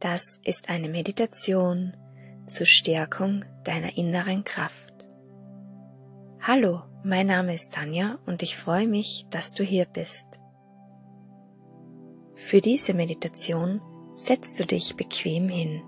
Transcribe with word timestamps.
Das 0.00 0.40
ist 0.44 0.68
eine 0.68 0.90
Meditation 0.90 1.96
zur 2.44 2.66
Stärkung 2.66 3.46
deiner 3.64 3.96
inneren 3.96 4.44
Kraft. 4.44 5.08
Hallo, 6.38 6.82
mein 7.02 7.28
Name 7.28 7.54
ist 7.54 7.72
Tanja 7.72 8.18
und 8.26 8.42
ich 8.42 8.58
freue 8.58 8.86
mich, 8.86 9.26
dass 9.30 9.54
du 9.54 9.64
hier 9.64 9.86
bist. 9.86 10.26
Für 12.34 12.60
diese 12.60 12.92
Meditation 12.92 13.80
setzt 14.14 14.60
du 14.60 14.66
dich 14.66 14.96
bequem 14.96 15.48
hin. 15.48 15.82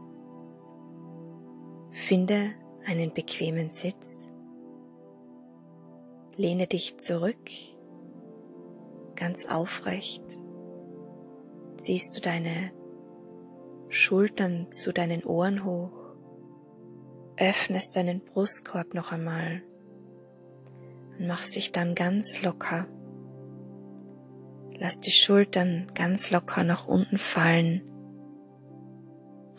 Finde 1.91 2.53
einen 2.87 3.13
bequemen 3.13 3.69
Sitz. 3.69 4.27
Lehne 6.37 6.67
dich 6.67 6.97
zurück, 6.97 7.51
ganz 9.17 9.45
aufrecht. 9.45 10.23
Ziehst 11.77 12.17
du 12.17 12.21
deine 12.23 12.73
Schultern 13.89 14.71
zu 14.71 14.93
deinen 14.93 15.25
Ohren 15.25 15.65
hoch. 15.65 16.15
Öffnest 17.37 17.97
deinen 17.97 18.21
Brustkorb 18.21 18.95
noch 18.95 19.13
einmal 19.13 19.63
und 21.19 21.27
machst 21.27 21.57
dich 21.57 21.73
dann 21.73 21.95
ganz 21.95 22.43
locker. 22.43 22.87
Lass 24.79 25.01
die 25.01 25.13
Schultern 25.13 25.87
ganz 25.95 26.31
locker 26.31 26.65
nach 26.65 26.87
unten 26.87 27.19
fallen 27.19 27.83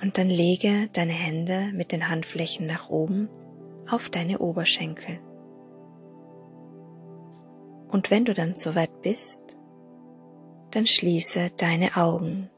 und 0.02 0.18
dann 0.18 0.30
lege 0.30 0.90
deine 0.94 1.12
Hände 1.12 1.72
mit 1.74 1.92
den 1.92 2.08
Handflächen 2.10 2.66
nach 2.66 2.90
oben 2.90 3.30
auf 3.90 4.10
deine 4.10 4.40
Oberschenkel. 4.40 5.20
Und 7.90 8.12
wenn 8.12 8.26
du 8.26 8.34
dann 8.34 8.54
soweit 8.54 9.02
bist, 9.02 9.58
dann 10.72 10.86
schließe 10.86 11.50
deine 11.58 11.98
Augen. 11.98 12.50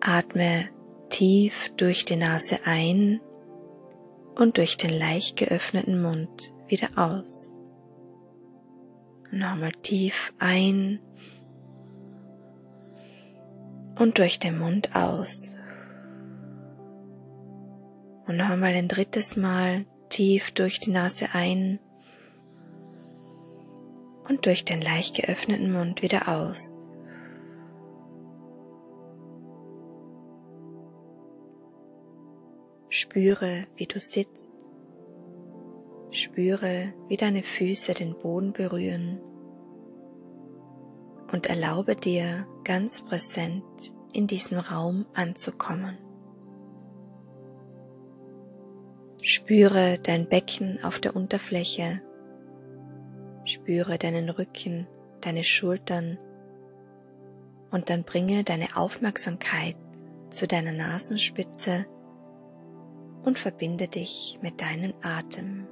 Atme 0.00 0.68
tief 1.10 1.72
durch 1.76 2.06
die 2.06 2.16
Nase 2.16 2.60
ein 2.64 3.20
und 4.34 4.56
durch 4.56 4.78
den 4.78 4.98
leicht 4.98 5.36
geöffneten 5.36 6.00
Mund 6.00 6.54
wieder 6.68 6.88
aus. 6.96 7.60
Nochmal 9.30 9.72
tief 9.82 10.32
ein 10.38 11.00
und 13.98 14.18
durch 14.18 14.38
den 14.38 14.58
Mund 14.58 14.96
aus. 14.96 15.54
Und 18.26 18.38
nochmal 18.38 18.72
ein 18.74 18.88
drittes 18.88 19.36
Mal 19.36 19.84
tief 20.08 20.52
durch 20.52 20.80
die 20.80 20.90
Nase 20.90 21.26
ein 21.34 21.78
und 24.28 24.46
durch 24.46 24.64
den 24.64 24.80
leicht 24.80 25.16
geöffneten 25.16 25.72
Mund 25.72 26.02
wieder 26.02 26.28
aus. 26.28 26.89
Spüre, 32.92 33.68
wie 33.76 33.86
du 33.86 34.00
sitzt. 34.00 34.56
Spüre, 36.10 36.92
wie 37.06 37.16
deine 37.16 37.44
Füße 37.44 37.94
den 37.94 38.18
Boden 38.18 38.52
berühren. 38.52 39.20
Und 41.30 41.46
erlaube 41.46 41.94
dir 41.94 42.48
ganz 42.64 43.02
präsent 43.02 43.94
in 44.12 44.26
diesem 44.26 44.58
Raum 44.58 45.06
anzukommen. 45.14 45.98
Spüre 49.22 50.00
dein 50.02 50.28
Becken 50.28 50.82
auf 50.82 50.98
der 50.98 51.14
Unterfläche. 51.14 52.02
Spüre 53.44 53.98
deinen 53.98 54.30
Rücken, 54.30 54.88
deine 55.20 55.44
Schultern 55.44 56.18
und 57.70 57.88
dann 57.88 58.02
bringe 58.02 58.42
deine 58.42 58.76
Aufmerksamkeit 58.76 59.76
zu 60.30 60.48
deiner 60.48 60.72
Nasenspitze 60.72 61.86
und 63.22 63.38
verbinde 63.38 63.88
dich 63.88 64.38
mit 64.42 64.60
deinem 64.60 64.94
Atem. 65.02 65.66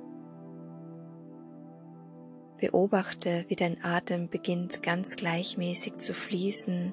Beobachte, 2.58 3.44
wie 3.48 3.56
dein 3.56 3.82
Atem 3.84 4.28
beginnt 4.28 4.82
ganz 4.82 5.16
gleichmäßig 5.16 5.98
zu 5.98 6.12
fließen 6.12 6.92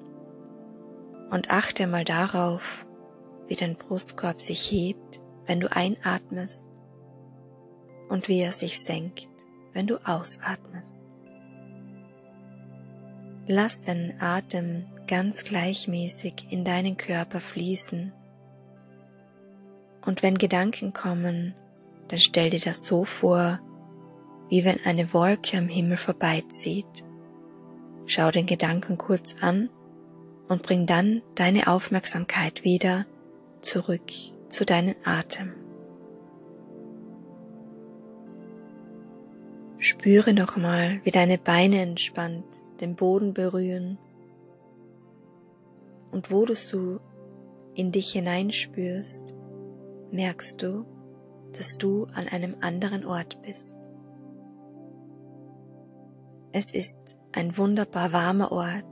und 1.32 1.50
achte 1.50 1.88
mal 1.88 2.06
darauf, 2.06 2.86
wie 3.48 3.56
dein 3.56 3.76
Brustkorb 3.76 4.42
sich 4.42 4.72
hebt, 4.72 5.22
wenn 5.46 5.60
du 5.60 5.72
einatmest 5.72 6.68
und 8.10 8.28
wie 8.28 8.40
er 8.40 8.52
sich 8.52 8.80
senkt, 8.80 9.30
wenn 9.74 9.88
du 9.88 9.98
ausatmest. 10.08 11.06
Lass 13.48 13.82
deinen 13.82 14.20
Atem 14.22 14.86
ganz 15.08 15.44
gleichmäßig 15.44 16.48
in 16.50 16.64
deinen 16.64 16.98
Körper 16.98 17.40
fließen 17.40 18.14
und 20.06 20.24
wenn 20.24 20.38
Gedanken 20.38 20.94
kommen, 20.94 21.56
dann 22.08 22.20
stell 22.20 22.50
dir 22.50 22.60
das 22.60 22.86
so 22.86 23.04
vor, 23.04 23.60
wie 24.50 24.64
wenn 24.64 24.80
eine 24.86 25.14
Wolke 25.14 25.58
am 25.58 25.68
Himmel 25.68 25.98
vorbeizieht. 25.98 27.04
Schau 28.06 28.30
den 28.32 28.46
Gedanken 28.46 28.98
kurz 28.98 29.42
an 29.42 29.70
und 30.48 30.62
bring 30.62 30.86
dann 30.86 31.22
deine 31.34 31.68
Aufmerksamkeit 31.68 32.64
wieder 32.64 33.06
zurück 33.62 34.12
zu 34.48 34.66
deinem 34.66 34.96
Atem. 35.04 35.54
Spüre 39.78 40.34
nochmal, 40.34 41.00
wie 41.04 41.12
deine 41.12 41.38
Beine 41.38 41.82
entspannt 41.82 42.46
den 42.80 42.96
Boden 42.96 43.34
berühren 43.34 43.98
und 46.12 46.32
wo 46.32 46.46
du 46.46 46.56
so 46.56 47.00
in 47.74 47.92
dich 47.92 48.12
hineinspürst, 48.12 49.35
merkst 50.16 50.62
du, 50.62 50.86
dass 51.58 51.78
du 51.78 52.06
an 52.14 52.28
einem 52.28 52.56
anderen 52.62 53.06
Ort 53.06 53.42
bist. 53.42 53.78
Es 56.52 56.72
ist 56.72 57.18
ein 57.34 57.58
wunderbar 57.58 58.14
warmer 58.14 58.52
Ort 58.52 58.86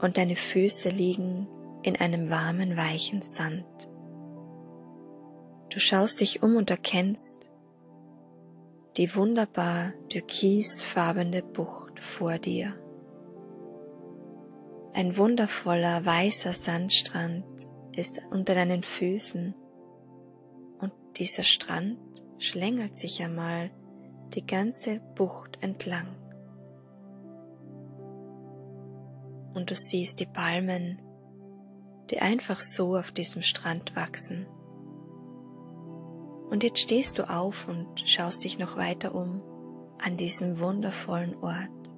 und 0.00 0.16
deine 0.16 0.36
Füße 0.36 0.88
liegen 0.88 1.46
in 1.82 1.96
einem 1.96 2.30
warmen, 2.30 2.76
weichen 2.76 3.22
Sand. 3.22 3.66
Du 5.70 5.78
schaust 5.78 6.20
dich 6.20 6.42
um 6.42 6.56
und 6.56 6.70
erkennst 6.70 7.50
die 8.96 9.14
wunderbar 9.14 9.92
türkisfarbene 10.08 11.42
Bucht 11.42 12.00
vor 12.00 12.38
dir. 12.38 12.74
Ein 14.92 15.16
wundervoller 15.16 16.04
weißer 16.04 16.52
Sandstrand 16.52 17.44
ist 17.94 18.20
unter 18.30 18.54
deinen 18.54 18.82
Füßen 18.82 19.54
dieser 21.20 21.42
Strand 21.42 21.98
schlängelt 22.38 22.96
sich 22.96 23.22
einmal 23.22 23.70
die 24.34 24.46
ganze 24.46 25.00
Bucht 25.16 25.62
entlang. 25.62 26.16
Und 29.52 29.70
du 29.70 29.74
siehst 29.74 30.18
die 30.20 30.26
Palmen, 30.26 31.02
die 32.10 32.20
einfach 32.20 32.60
so 32.60 32.96
auf 32.96 33.12
diesem 33.12 33.42
Strand 33.42 33.94
wachsen. 33.96 34.46
Und 36.48 36.64
jetzt 36.64 36.80
stehst 36.80 37.18
du 37.18 37.28
auf 37.28 37.68
und 37.68 38.00
schaust 38.08 38.44
dich 38.44 38.58
noch 38.58 38.78
weiter 38.78 39.14
um 39.14 39.42
an 40.02 40.16
diesem 40.16 40.58
wundervollen 40.58 41.36
Ort. 41.36 41.90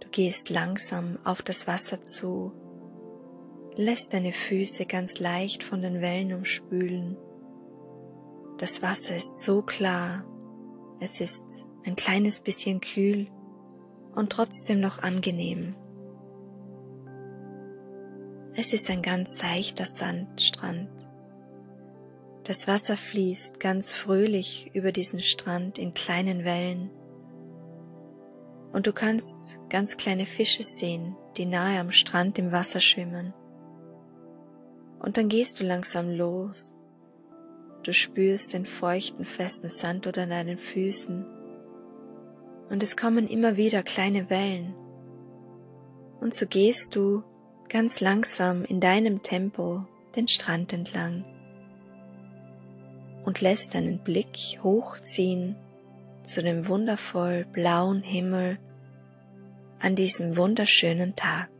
Du 0.00 0.08
gehst 0.10 0.48
langsam 0.48 1.18
auf 1.24 1.42
das 1.42 1.66
Wasser 1.66 2.00
zu 2.00 2.52
lässt 3.78 4.12
deine 4.12 4.32
Füße 4.32 4.86
ganz 4.86 5.20
leicht 5.20 5.62
von 5.62 5.82
den 5.82 6.00
Wellen 6.00 6.32
umspülen. 6.32 7.16
Das 8.58 8.82
Wasser 8.82 9.14
ist 9.14 9.44
so 9.44 9.62
klar, 9.62 10.24
es 10.98 11.20
ist 11.20 11.64
ein 11.84 11.94
kleines 11.94 12.40
bisschen 12.40 12.80
kühl 12.80 13.28
und 14.16 14.30
trotzdem 14.32 14.80
noch 14.80 14.98
angenehm. 14.98 15.76
Es 18.56 18.72
ist 18.72 18.90
ein 18.90 19.00
ganz 19.00 19.38
seichter 19.38 19.86
Sandstrand. 19.86 20.90
Das 22.42 22.66
Wasser 22.66 22.96
fließt 22.96 23.60
ganz 23.60 23.92
fröhlich 23.92 24.72
über 24.74 24.90
diesen 24.90 25.20
Strand 25.20 25.78
in 25.78 25.94
kleinen 25.94 26.44
Wellen. 26.44 26.90
Und 28.72 28.88
du 28.88 28.92
kannst 28.92 29.60
ganz 29.70 29.96
kleine 29.96 30.26
Fische 30.26 30.64
sehen, 30.64 31.16
die 31.36 31.46
nahe 31.46 31.78
am 31.78 31.92
Strand 31.92 32.40
im 32.40 32.50
Wasser 32.50 32.80
schwimmen. 32.80 33.34
Und 35.00 35.16
dann 35.16 35.28
gehst 35.28 35.60
du 35.60 35.64
langsam 35.64 36.10
los. 36.10 36.72
Du 37.82 37.92
spürst 37.92 38.54
den 38.54 38.66
feuchten, 38.66 39.24
festen 39.24 39.68
Sand 39.68 40.06
unter 40.06 40.26
deinen 40.26 40.58
Füßen. 40.58 41.24
Und 42.68 42.82
es 42.82 42.96
kommen 42.96 43.28
immer 43.28 43.56
wieder 43.56 43.82
kleine 43.82 44.28
Wellen. 44.30 44.74
Und 46.20 46.34
so 46.34 46.46
gehst 46.46 46.96
du 46.96 47.22
ganz 47.68 48.00
langsam 48.00 48.64
in 48.64 48.80
deinem 48.80 49.22
Tempo 49.22 49.86
den 50.16 50.26
Strand 50.26 50.72
entlang 50.72 51.24
und 53.24 53.40
lässt 53.40 53.74
deinen 53.74 53.98
Blick 53.98 54.58
hochziehen 54.62 55.56
zu 56.22 56.42
dem 56.42 56.66
wundervoll 56.68 57.46
blauen 57.52 58.02
Himmel 58.02 58.58
an 59.80 59.94
diesem 59.94 60.36
wunderschönen 60.36 61.14
Tag. 61.14 61.50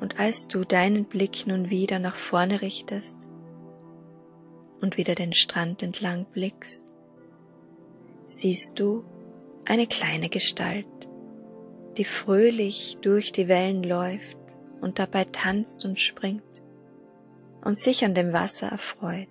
Und 0.00 0.18
als 0.18 0.48
du 0.48 0.64
deinen 0.64 1.04
Blick 1.04 1.46
nun 1.46 1.68
wieder 1.68 1.98
nach 1.98 2.16
vorne 2.16 2.62
richtest 2.62 3.28
und 4.80 4.96
wieder 4.96 5.14
den 5.14 5.34
Strand 5.34 5.82
entlang 5.82 6.24
blickst, 6.24 6.84
siehst 8.26 8.80
du 8.80 9.04
eine 9.66 9.86
kleine 9.86 10.30
Gestalt, 10.30 10.86
die 11.98 12.04
fröhlich 12.04 12.96
durch 13.02 13.30
die 13.32 13.48
Wellen 13.48 13.82
läuft 13.82 14.58
und 14.80 14.98
dabei 14.98 15.24
tanzt 15.24 15.84
und 15.84 16.00
springt 16.00 16.42
und 17.62 17.78
sich 17.78 18.04
an 18.04 18.14
dem 18.14 18.32
Wasser 18.32 18.68
erfreut. 18.68 19.28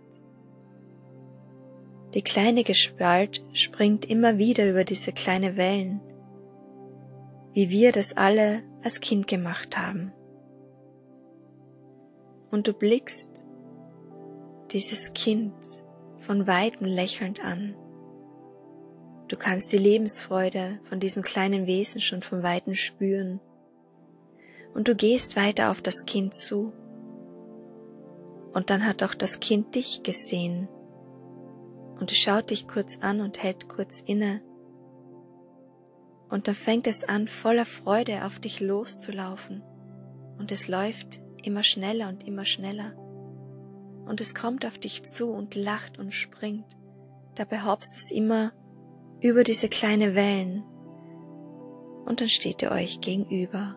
Die 2.13 2.21
kleine 2.21 2.63
Gestalt 2.63 3.43
springt 3.53 4.05
immer 4.05 4.37
wieder 4.37 4.69
über 4.69 4.83
diese 4.83 5.11
kleine 5.13 5.57
Wellen, 5.57 5.99
wie 7.53 7.69
wir 7.69 7.91
das 7.91 8.15
alle 8.17 8.63
als 8.83 8.99
Kind 8.99 9.27
gemacht 9.27 9.77
haben. 9.77 10.11
Und 12.51 12.67
du 12.67 12.73
blickst 12.73 13.45
dieses 14.71 15.13
Kind 15.13 15.53
von 16.17 16.47
weitem 16.47 16.85
lächelnd 16.85 17.43
an. 17.43 17.75
Du 19.27 19.37
kannst 19.37 19.71
die 19.71 19.77
Lebensfreude 19.77 20.79
von 20.83 20.99
diesem 20.99 21.23
kleinen 21.23 21.67
Wesen 21.67 22.01
schon 22.01 22.21
von 22.21 22.41
weitem 22.41 22.73
spüren. 22.73 23.39
Und 24.73 24.87
du 24.87 24.95
gehst 24.95 25.35
weiter 25.35 25.71
auf 25.71 25.81
das 25.81 26.05
Kind 26.05 26.33
zu. 26.33 26.73
Und 28.53 28.69
dann 28.71 28.85
hat 28.85 29.03
auch 29.03 29.13
das 29.13 29.39
Kind 29.39 29.75
dich 29.75 30.01
gesehen. 30.03 30.67
Und 31.99 32.11
es 32.11 32.17
schaut 32.17 32.49
dich 32.49 32.67
kurz 32.67 32.97
an 33.01 33.21
und 33.21 33.43
hält 33.43 33.69
kurz 33.69 33.99
inne. 33.99 34.41
Und 36.29 36.47
dann 36.47 36.55
fängt 36.55 36.87
es 36.87 37.03
an, 37.03 37.27
voller 37.27 37.65
Freude 37.65 38.25
auf 38.25 38.39
dich 38.39 38.59
loszulaufen. 38.59 39.63
Und 40.37 40.51
es 40.51 40.67
läuft 40.67 41.19
immer 41.45 41.63
schneller 41.63 42.09
und 42.09 42.25
immer 42.27 42.45
schneller. 42.45 42.93
Und 44.05 44.21
es 44.21 44.33
kommt 44.33 44.65
auf 44.65 44.77
dich 44.77 45.03
zu 45.03 45.31
und 45.31 45.55
lacht 45.55 45.99
und 45.99 46.13
springt. 46.13 46.65
Dabei 47.35 47.63
hoppst 47.63 47.95
es 47.95 48.11
immer 48.11 48.51
über 49.21 49.43
diese 49.43 49.69
kleine 49.69 50.15
Wellen. 50.15 50.63
Und 52.05 52.21
dann 52.21 52.29
steht 52.29 52.61
ihr 52.61 52.71
euch 52.71 53.01
gegenüber. 53.01 53.75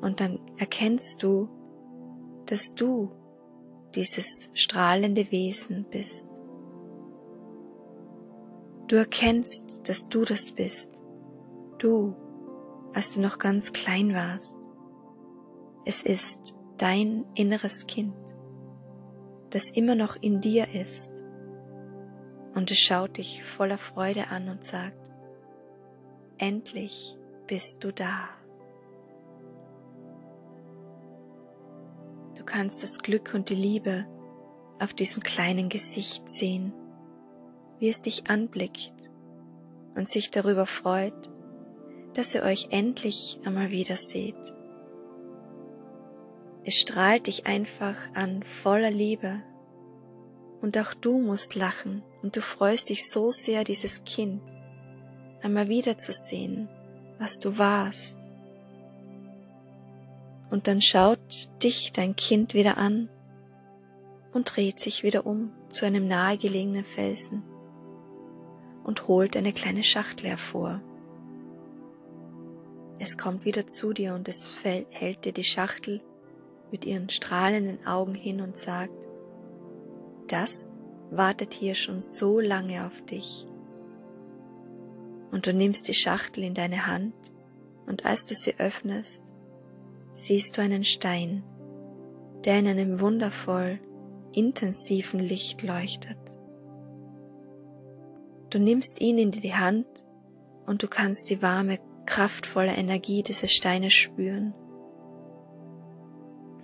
Und 0.00 0.20
dann 0.20 0.38
erkennst 0.58 1.22
du, 1.22 1.48
dass 2.46 2.74
du 2.74 3.10
dieses 3.94 4.50
strahlende 4.52 5.30
Wesen 5.32 5.86
bist. 5.90 6.28
Du 8.88 8.94
erkennst, 8.96 9.88
dass 9.88 10.08
du 10.08 10.24
das 10.24 10.52
bist. 10.52 11.02
Du, 11.78 12.14
als 12.94 13.14
du 13.14 13.20
noch 13.20 13.38
ganz 13.38 13.72
klein 13.72 14.14
warst. 14.14 14.54
Es 15.88 16.02
ist 16.02 16.56
dein 16.78 17.24
inneres 17.36 17.86
Kind, 17.86 18.12
das 19.50 19.70
immer 19.70 19.94
noch 19.94 20.16
in 20.16 20.40
dir 20.40 20.66
ist. 20.74 21.22
Und 22.56 22.72
es 22.72 22.78
schaut 22.78 23.18
dich 23.18 23.44
voller 23.44 23.78
Freude 23.78 24.26
an 24.26 24.48
und 24.48 24.64
sagt, 24.64 25.12
endlich 26.38 27.16
bist 27.46 27.84
du 27.84 27.92
da. 27.92 28.28
Du 32.36 32.44
kannst 32.44 32.82
das 32.82 32.98
Glück 32.98 33.32
und 33.32 33.48
die 33.48 33.54
Liebe 33.54 34.06
auf 34.80 34.92
diesem 34.92 35.22
kleinen 35.22 35.68
Gesicht 35.68 36.28
sehen, 36.28 36.72
wie 37.78 37.88
es 37.88 38.02
dich 38.02 38.28
anblickt 38.28 39.08
und 39.94 40.08
sich 40.08 40.32
darüber 40.32 40.66
freut, 40.66 41.30
dass 42.14 42.34
ihr 42.34 42.42
euch 42.42 42.70
endlich 42.72 43.38
einmal 43.44 43.70
wieder 43.70 43.96
seht. 43.96 44.55
Es 46.68 46.80
strahlt 46.80 47.28
dich 47.28 47.46
einfach 47.46 47.96
an 48.14 48.42
voller 48.42 48.90
Liebe. 48.90 49.40
Und 50.60 50.76
auch 50.78 50.94
du 50.94 51.20
musst 51.20 51.54
lachen. 51.54 52.02
Und 52.22 52.34
du 52.34 52.40
freust 52.40 52.88
dich 52.88 53.08
so 53.08 53.30
sehr, 53.30 53.62
dieses 53.62 54.02
Kind 54.02 54.42
einmal 55.42 55.68
wiederzusehen, 55.68 56.68
was 57.20 57.38
du 57.38 57.56
warst. 57.56 58.26
Und 60.50 60.66
dann 60.66 60.82
schaut 60.82 61.50
dich 61.62 61.92
dein 61.92 62.16
Kind 62.16 62.52
wieder 62.52 62.78
an 62.78 63.10
und 64.32 64.56
dreht 64.56 64.80
sich 64.80 65.04
wieder 65.04 65.24
um 65.24 65.52
zu 65.68 65.86
einem 65.86 66.08
nahegelegenen 66.08 66.82
Felsen 66.82 67.44
und 68.82 69.06
holt 69.06 69.36
eine 69.36 69.52
kleine 69.52 69.84
Schachtel 69.84 70.30
hervor. 70.30 70.80
Es 72.98 73.16
kommt 73.16 73.44
wieder 73.44 73.68
zu 73.68 73.92
dir 73.92 74.14
und 74.14 74.28
es 74.28 74.56
hält 74.64 75.26
dir 75.26 75.32
die 75.32 75.44
Schachtel 75.44 76.02
mit 76.70 76.84
ihren 76.84 77.08
strahlenden 77.08 77.86
Augen 77.86 78.14
hin 78.14 78.40
und 78.40 78.56
sagt, 78.56 79.06
das 80.28 80.76
wartet 81.10 81.54
hier 81.54 81.74
schon 81.74 82.00
so 82.00 82.40
lange 82.40 82.86
auf 82.86 83.00
dich. 83.02 83.46
Und 85.30 85.46
du 85.46 85.52
nimmst 85.52 85.88
die 85.88 85.94
Schachtel 85.94 86.44
in 86.44 86.54
deine 86.54 86.86
Hand 86.86 87.14
und 87.86 88.04
als 88.04 88.26
du 88.26 88.34
sie 88.34 88.58
öffnest, 88.58 89.32
siehst 90.14 90.56
du 90.56 90.62
einen 90.62 90.84
Stein, 90.84 91.44
der 92.44 92.58
in 92.58 92.66
einem 92.66 93.00
wundervoll 93.00 93.78
intensiven 94.32 95.20
Licht 95.20 95.62
leuchtet. 95.62 96.18
Du 98.50 98.58
nimmst 98.58 99.00
ihn 99.00 99.18
in 99.18 99.30
die 99.30 99.54
Hand 99.54 99.86
und 100.66 100.82
du 100.82 100.88
kannst 100.88 101.30
die 101.30 101.42
warme, 101.42 101.78
kraftvolle 102.06 102.74
Energie 102.76 103.22
dieses 103.22 103.52
Steines 103.52 103.94
spüren. 103.94 104.54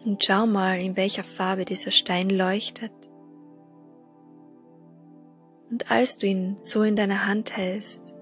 Und 0.04 0.25
schau 0.25 0.46
mal, 0.46 0.81
in 0.81 0.96
welcher 0.96 1.25
Farbe 1.25 1.64
dieser 1.64 1.93
Stein 1.93 2.28
leuchtet. 2.28 2.93
Und 5.70 5.90
als 5.90 6.19
du 6.19 6.26
ihn 6.26 6.56
so 6.58 6.82
in 6.82 6.96
deiner 6.96 7.26
Hand 7.26 7.56
hältst, 7.56 8.14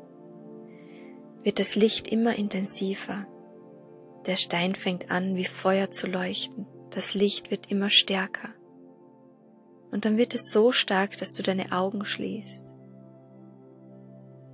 wird 1.43 1.59
das 1.59 1.75
Licht 1.75 2.09
immer 2.09 2.37
intensiver. 2.37 3.27
Der 4.27 4.37
Stein 4.37 4.75
fängt 4.75 5.11
an, 5.11 5.37
wie 5.37 5.47
Feuer 5.47 5.91
zu 5.91 6.07
leuchten. 6.07 6.67
Das 6.91 7.15
Licht 7.15 7.51
wird 7.51 7.71
immer 7.71 7.89
stärker. 7.89 8.51
Und 9.91 10.05
dann 10.05 10.19
wird 10.19 10.35
es 10.35 10.53
so 10.53 10.73
stark, 10.73 11.17
dass 11.19 11.33
du 11.33 11.43
deine 11.43 11.73
Augen 11.73 12.05
schließt. 12.05 12.75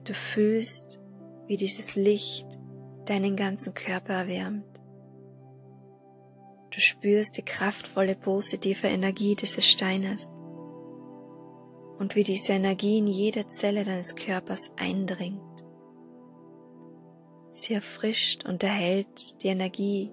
Du 0.05 0.15
fühlst, 0.15 1.01
wie 1.47 1.57
dieses 1.57 1.97
Licht 1.97 2.47
deinen 3.07 3.37
ganzen 3.37 3.75
Körper 3.75 4.15
erwärmt. 4.15 4.76
Du 6.77 6.83
spürst 6.83 7.39
die 7.39 7.43
kraftvolle, 7.43 8.15
positive 8.15 8.87
Energie 8.87 9.35
dieses 9.35 9.65
Steines 9.65 10.37
und 11.97 12.15
wie 12.15 12.23
diese 12.23 12.53
Energie 12.53 12.99
in 12.99 13.07
jede 13.07 13.49
Zelle 13.49 13.83
deines 13.83 14.15
Körpers 14.15 14.71
eindringt. 14.77 15.41
Sie 17.51 17.73
erfrischt 17.73 18.45
und 18.45 18.63
erhält 18.63 19.43
die 19.43 19.47
Energie, 19.47 20.13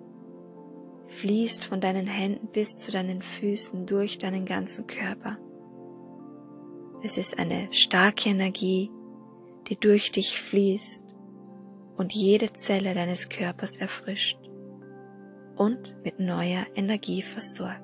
fließt 1.07 1.65
von 1.65 1.81
deinen 1.81 2.07
Händen 2.07 2.47
bis 2.47 2.79
zu 2.79 2.93
deinen 2.93 3.21
Füßen 3.21 3.85
durch 3.85 4.17
deinen 4.17 4.45
ganzen 4.45 4.87
Körper. 4.87 5.37
Es 7.03 7.17
ist 7.17 7.37
eine 7.39 7.67
starke 7.73 8.29
Energie, 8.29 8.89
die 9.67 9.75
durch 9.75 10.13
dich 10.13 10.39
fließt 10.39 11.13
und 11.97 12.13
jede 12.13 12.53
Zelle 12.53 12.93
deines 12.93 13.27
Körpers 13.27 13.75
erfrischt 13.75 14.42
und 15.55 15.95
mit 16.03 16.19
neuer 16.19 16.65
Energie 16.75 17.21
versorgt. 17.21 17.81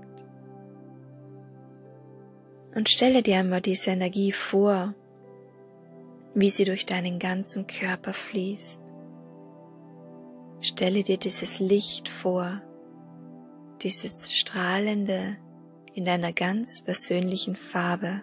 Und 2.76 2.90
stelle 2.90 3.24
dir 3.24 3.40
einmal 3.40 3.62
diese 3.62 3.92
Energie 3.92 4.32
vor, 4.32 4.94
wie 6.34 6.50
sie 6.50 6.66
durch 6.66 6.86
deinen 6.86 7.20
ganzen 7.20 7.68
Körper 7.68 8.14
fließt 8.14 8.90
Stelle 10.62 11.04
dir 11.04 11.18
dieses 11.18 11.60
Licht 11.60 12.10
vor, 12.10 12.62
dieses 13.82 14.34
strahlende 14.34 15.38
in 15.94 16.04
deiner 16.04 16.34
ganz 16.34 16.82
persönlichen 16.82 17.56
Farbe, 17.56 18.22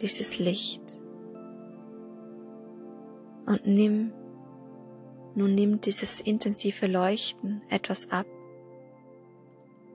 dieses 0.00 0.38
Licht. 0.38 0.82
Und 3.44 3.66
nimm, 3.66 4.12
nun 5.36 5.54
nimm 5.54 5.80
dieses 5.80 6.20
intensive 6.20 6.86
Leuchten 6.86 7.62
etwas 7.70 8.10
ab 8.10 8.26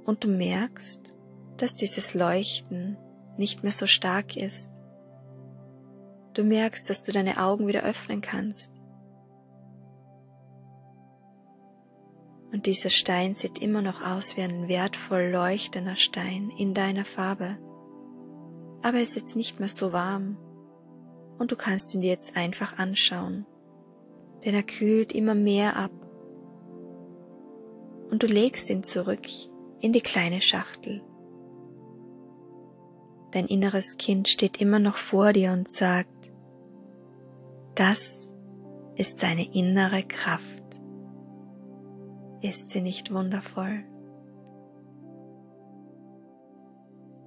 und 0.05 0.23
du 0.23 0.27
merkst, 0.29 1.13
dass 1.57 1.75
dieses 1.75 2.13
Leuchten 2.13 2.97
nicht 3.37 3.63
mehr 3.63 3.71
so 3.71 3.87
stark 3.87 4.37
ist. 4.37 4.71
Du 6.33 6.43
merkst, 6.43 6.89
dass 6.89 7.01
du 7.01 7.11
deine 7.11 7.43
Augen 7.43 7.67
wieder 7.67 7.83
öffnen 7.83 8.21
kannst 8.21 8.81
Und 12.51 12.65
dieser 12.65 12.89
Stein 12.89 13.33
sieht 13.33 13.59
immer 13.59 13.81
noch 13.81 14.01
aus 14.01 14.35
wie 14.35 14.41
ein 14.41 14.67
wertvoll 14.67 15.29
leuchtender 15.31 15.95
Stein 15.95 16.51
in 16.57 16.73
deiner 16.73 17.05
Farbe. 17.05 17.57
Aber 18.81 18.97
er 18.97 19.03
ist 19.03 19.15
jetzt 19.15 19.35
nicht 19.35 19.59
mehr 19.59 19.69
so 19.69 19.93
warm 19.93 20.37
und 21.37 21.51
du 21.51 21.55
kannst 21.55 21.95
ihn 21.95 22.01
dir 22.01 22.09
jetzt 22.09 22.35
einfach 22.35 22.77
anschauen, 22.77 23.45
denn 24.43 24.55
er 24.55 24.63
kühlt 24.63 25.13
immer 25.13 25.35
mehr 25.35 25.75
ab. 25.77 25.91
und 28.11 28.23
du 28.23 28.27
legst 28.27 28.69
ihn 28.69 28.83
zurück 28.83 29.25
in 29.79 29.93
die 29.93 30.01
kleine 30.01 30.41
Schachtel. 30.41 31.01
Dein 33.31 33.47
inneres 33.47 33.95
Kind 33.97 34.27
steht 34.27 34.59
immer 34.59 34.79
noch 34.79 34.97
vor 34.97 35.31
dir 35.31 35.53
und 35.53 35.71
sagt, 35.71 36.31
das 37.75 38.33
ist 38.97 39.23
deine 39.23 39.49
innere 39.55 40.03
Kraft. 40.03 40.61
Ist 42.41 42.69
sie 42.69 42.81
nicht 42.81 43.13
wundervoll? 43.13 43.85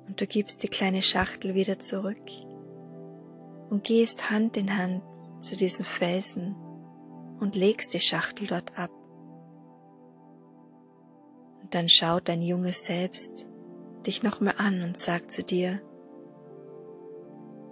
Und 0.07 0.21
du 0.21 0.27
gibst 0.27 0.63
die 0.63 0.69
kleine 0.69 1.01
Schachtel 1.01 1.55
wieder 1.55 1.79
zurück 1.79 2.31
und 3.71 3.85
gehst 3.85 4.31
Hand 4.31 4.59
in 4.59 4.77
Hand 4.77 5.03
zu 5.41 5.57
diesem 5.57 5.87
Felsen 5.87 6.55
und 7.45 7.57
legst 7.57 7.93
die 7.93 8.01
Schachtel 8.01 8.47
dort 8.47 8.79
ab. 8.79 8.91
Und 11.61 11.75
dann 11.75 11.91
schaut 11.91 12.31
dein 12.31 12.41
junges 12.41 12.87
Selbst 12.87 13.47
dich 14.07 14.23
nochmal 14.23 14.55
an 14.57 14.83
und 14.83 14.97
sagt 14.97 15.31
zu 15.31 15.43
dir, 15.43 15.83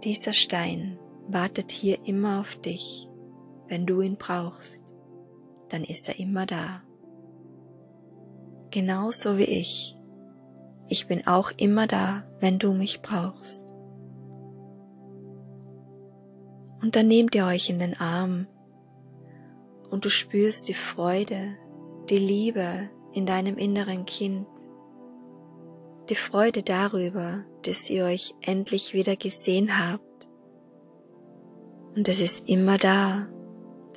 dieser 0.04 0.34
Stein 0.34 0.98
wartet 1.26 1.70
hier 1.70 2.06
immer 2.06 2.38
auf 2.40 2.56
dich. 2.56 3.08
Wenn 3.66 3.86
du 3.86 4.02
ihn 4.02 4.16
brauchst, 4.16 4.82
dann 5.70 5.84
ist 5.84 6.06
er 6.06 6.18
immer 6.18 6.44
da. 6.44 6.82
Genauso 8.70 9.38
wie 9.38 9.44
ich. 9.44 9.96
Ich 10.88 11.06
bin 11.06 11.26
auch 11.26 11.50
immer 11.56 11.86
da, 11.86 12.24
wenn 12.40 12.58
du 12.58 12.74
mich 12.74 13.00
brauchst. 13.00 13.64
Und 16.82 16.94
dann 16.94 17.08
nehmt 17.08 17.34
ihr 17.34 17.46
euch 17.46 17.70
in 17.70 17.78
den 17.78 17.98
Arm 17.98 18.48
und 19.92 20.06
du 20.06 20.10
spürst 20.10 20.68
die 20.68 20.74
Freude, 20.74 21.58
die 22.08 22.18
Liebe 22.18 22.88
in 23.12 23.26
deinem 23.26 23.58
inneren 23.58 24.06
Kind, 24.06 24.46
die 26.08 26.14
Freude 26.14 26.62
darüber, 26.62 27.44
dass 27.62 27.90
ihr 27.90 28.06
euch 28.06 28.34
endlich 28.40 28.94
wieder 28.94 29.16
gesehen 29.16 29.78
habt. 29.78 30.28
Und 31.94 32.08
es 32.08 32.22
ist 32.22 32.48
immer 32.48 32.78
da, 32.78 33.28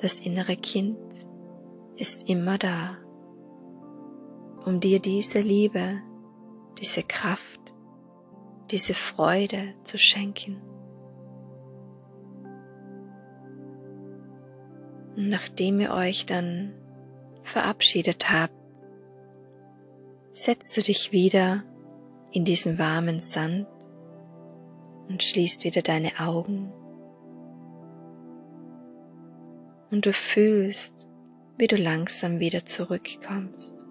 das 0.02 0.20
innere 0.20 0.56
Kind 0.56 0.98
ist 1.96 2.28
immer 2.28 2.58
da, 2.58 2.98
um 4.66 4.80
dir 4.80 5.00
diese 5.00 5.40
Liebe, 5.40 6.02
diese 6.78 7.04
Kraft, 7.04 7.72
diese 8.70 8.92
Freude 8.92 9.74
zu 9.84 9.96
schenken. 9.96 10.60
Und 15.16 15.30
nachdem 15.30 15.80
ihr 15.80 15.92
euch 15.92 16.26
dann 16.26 16.72
verabschiedet 17.42 18.30
habt, 18.30 18.54
setzt 20.32 20.76
du 20.76 20.82
dich 20.82 21.12
wieder 21.12 21.64
in 22.32 22.44
diesen 22.44 22.78
warmen 22.78 23.20
Sand 23.20 23.66
und 25.08 25.22
schließt 25.22 25.64
wieder 25.64 25.80
deine 25.80 26.20
Augen. 26.20 26.70
Und 29.90 30.04
du 30.04 30.12
fühlst, 30.12 31.06
wie 31.56 31.66
du 31.66 31.76
langsam 31.76 32.38
wieder 32.38 32.66
zurückkommst, 32.66 33.86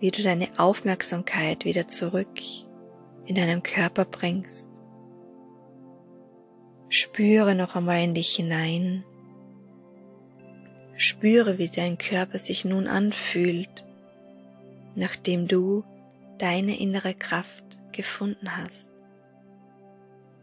wie 0.00 0.10
du 0.10 0.22
deine 0.22 0.48
Aufmerksamkeit 0.56 1.64
wieder 1.64 1.86
zurück 1.86 2.40
in 3.26 3.36
deinem 3.36 3.62
Körper 3.62 4.04
bringst. 4.04 4.67
Spüre 6.90 7.54
noch 7.54 7.76
einmal 7.76 8.02
in 8.02 8.14
dich 8.14 8.36
hinein. 8.36 9.04
Spüre, 10.96 11.58
wie 11.58 11.68
dein 11.68 11.98
Körper 11.98 12.38
sich 12.38 12.64
nun 12.64 12.86
anfühlt, 12.86 13.84
nachdem 14.94 15.46
du 15.48 15.84
deine 16.38 16.78
innere 16.80 17.14
Kraft 17.14 17.78
gefunden 17.92 18.56
hast. 18.56 18.90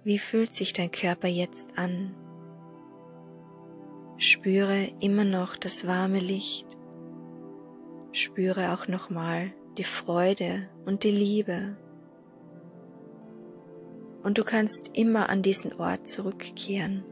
Wie 0.03 0.19
fühlt 0.19 0.53
sich 0.53 0.71
dein 0.71 0.91
Körper 0.91 1.27
jetzt 1.27 1.77
an? 1.77 2.13
Spüre 4.17 4.87
immer 5.01 5.23
noch 5.23 5.57
das 5.57 5.87
warme 5.87 6.19
Licht. 6.19 6.67
Spüre 8.11 8.71
auch 8.71 8.87
nochmal 8.87 9.51
die 9.77 9.83
Freude 9.83 10.69
und 10.85 11.03
die 11.03 11.11
Liebe. 11.11 11.75
Und 14.25 14.39
du 14.39 14.43
kannst 14.43 14.97
immer 14.97 15.29
an 15.29 15.43
diesen 15.43 15.73
Ort 15.79 16.07
zurückkehren. 16.07 17.03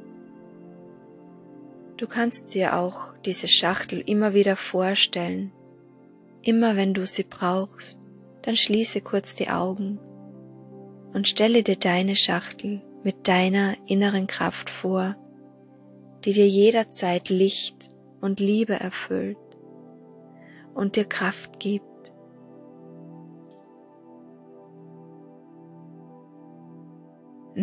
Du 1.95 2.07
kannst 2.07 2.55
dir 2.55 2.75
auch 2.75 3.15
diese 3.23 3.47
Schachtel 3.47 4.03
immer 4.03 4.33
wieder 4.33 4.55
vorstellen. 4.55 5.51
Immer 6.41 6.75
wenn 6.75 6.95
du 6.95 7.05
sie 7.05 7.23
brauchst, 7.23 7.99
dann 8.41 8.55
schließe 8.55 9.01
kurz 9.01 9.35
die 9.35 9.49
Augen 9.49 9.99
und 11.13 11.27
stelle 11.27 11.61
dir 11.61 11.75
deine 11.75 12.15
Schachtel 12.15 12.81
mit 13.03 13.27
deiner 13.27 13.75
inneren 13.85 14.25
Kraft 14.25 14.71
vor, 14.71 15.15
die 16.25 16.33
dir 16.33 16.47
jederzeit 16.47 17.29
Licht 17.29 17.91
und 18.21 18.39
Liebe 18.39 18.73
erfüllt 18.73 19.37
und 20.73 20.95
dir 20.95 21.05
Kraft 21.05 21.59
gibt. 21.59 21.92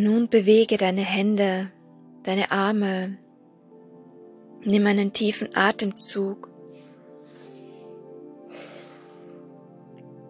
Nun 0.03 0.31
bewege 0.31 0.79
deine 0.79 1.03
Hände, 1.03 1.71
deine 2.23 2.51
Arme, 2.53 3.19
nimm 4.65 4.87
einen 4.87 5.13
tiefen 5.13 5.55
Atemzug 5.55 6.49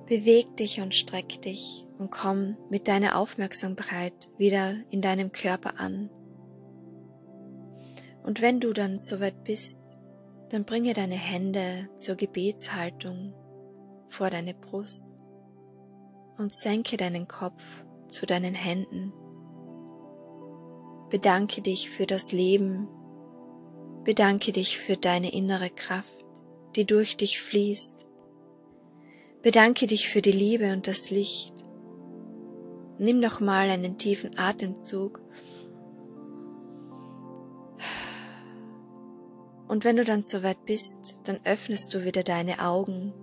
Beweg 0.06 0.56
dich 0.56 0.80
und 0.80 0.92
streck 0.92 1.40
dich 1.42 1.86
und 1.98 2.10
komm 2.10 2.56
mit 2.68 2.88
deiner 2.88 3.16
Aufmerksamkeit 3.16 4.12
wieder 4.38 4.74
in 4.90 5.02
deinem 5.02 5.30
Körper 5.30 5.78
an. 5.78 6.10
Und 8.24 8.42
wenn 8.42 8.58
du 8.58 8.72
dann 8.72 8.98
soweit 8.98 9.44
bist, 9.44 9.80
dann 10.48 10.64
bringe 10.64 10.94
deine 10.94 11.14
Hände 11.14 11.88
zur 11.96 12.16
Gebetshaltung 12.16 13.34
vor 14.08 14.30
deine 14.30 14.52
Brust 14.54 15.22
und 16.38 16.52
senke 16.52 16.96
deinen 16.96 17.28
Kopf 17.28 17.62
zu 18.08 18.26
deinen 18.26 18.54
Händen. 18.54 19.12
Bedanke 21.10 21.60
dich 21.60 21.90
für 21.90 22.06
das 22.06 22.32
Leben, 22.32 22.88
bedanke 24.04 24.52
dich 24.52 24.78
für 24.78 24.96
deine 24.96 25.32
innere 25.32 25.70
Kraft, 25.70 26.24
die 26.76 26.86
durch 26.86 27.16
dich 27.16 27.40
fließt 27.40 28.06
Bedanke 29.42 29.86
dich 29.86 30.10
für 30.10 30.20
die 30.20 30.32
Liebe 30.32 30.70
und 30.70 30.86
das 30.86 31.08
Licht. 31.08 31.54
Nimm 32.98 33.20
noch 33.20 33.40
mal 33.40 33.70
einen 33.70 33.96
tiefen 33.96 34.38
Atemzug. 34.38 35.22
Und 39.66 39.84
wenn 39.84 39.96
du 39.96 40.04
dann 40.04 40.20
soweit 40.20 40.66
bist, 40.66 41.20
dann 41.24 41.40
öffnest 41.44 41.94
du 41.94 42.04
wieder 42.04 42.22
deine 42.22 42.60
Augen 42.60 43.14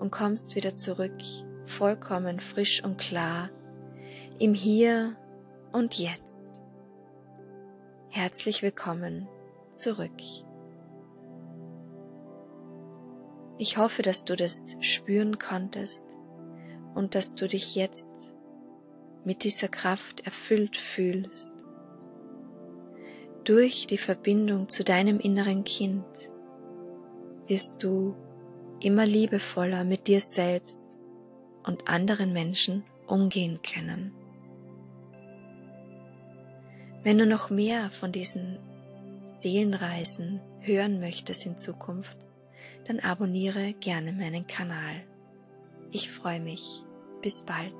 und 0.00 0.10
kommst 0.10 0.56
wieder 0.56 0.74
zurück, 0.74 1.14
vollkommen 1.64 2.40
frisch 2.40 2.82
und 2.82 2.98
klar, 2.98 3.50
im 4.40 4.54
Hier 4.54 5.16
und 5.70 5.96
Jetzt. 5.96 6.61
Herzlich 8.14 8.62
willkommen 8.62 9.26
zurück. 9.70 10.12
Ich 13.56 13.78
hoffe, 13.78 14.02
dass 14.02 14.26
du 14.26 14.36
das 14.36 14.76
spüren 14.80 15.38
konntest 15.38 16.18
und 16.94 17.14
dass 17.14 17.36
du 17.36 17.48
dich 17.48 17.74
jetzt 17.74 18.34
mit 19.24 19.44
dieser 19.44 19.68
Kraft 19.68 20.26
erfüllt 20.26 20.76
fühlst. 20.76 21.64
Durch 23.44 23.86
die 23.86 23.96
Verbindung 23.96 24.68
zu 24.68 24.84
deinem 24.84 25.18
inneren 25.18 25.64
Kind 25.64 26.04
wirst 27.46 27.82
du 27.82 28.14
immer 28.82 29.06
liebevoller 29.06 29.84
mit 29.84 30.06
dir 30.06 30.20
selbst 30.20 30.98
und 31.64 31.88
anderen 31.88 32.34
Menschen 32.34 32.84
umgehen 33.06 33.60
können. 33.62 34.12
Wenn 37.02 37.18
du 37.18 37.26
noch 37.26 37.50
mehr 37.50 37.90
von 37.90 38.12
diesen 38.12 38.58
Seelenreisen 39.26 40.40
hören 40.60 41.00
möchtest 41.00 41.46
in 41.46 41.56
Zukunft, 41.56 42.16
dann 42.84 43.00
abonniere 43.00 43.72
gerne 43.74 44.12
meinen 44.12 44.46
Kanal. 44.46 45.02
Ich 45.90 46.10
freue 46.10 46.40
mich. 46.40 46.82
Bis 47.20 47.42
bald. 47.42 47.74